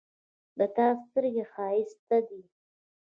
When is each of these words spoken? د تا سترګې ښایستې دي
د 0.57 0.59
تا 0.75 0.87
سترګې 1.03 1.43
ښایستې 1.53 2.17
دي 2.27 2.41